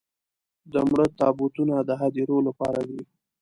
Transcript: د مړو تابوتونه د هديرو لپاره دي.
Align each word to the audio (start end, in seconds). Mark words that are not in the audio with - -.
د 0.73 0.73
مړو 0.89 1.05
تابوتونه 1.19 1.75
د 1.87 1.89
هديرو 2.01 2.37
لپاره 2.47 2.81
دي. 2.89 3.01